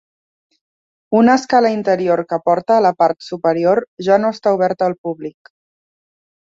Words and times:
Una 1.19 1.35
escala 1.41 1.71
interior 1.75 2.23
que 2.33 2.41
porta 2.47 2.79
a 2.79 2.85
la 2.87 2.93
part 3.05 3.23
superior 3.29 3.85
ja 4.11 4.21
no 4.27 4.35
està 4.39 4.59
oberta 4.61 4.91
al 4.91 5.01
públic. 5.07 5.57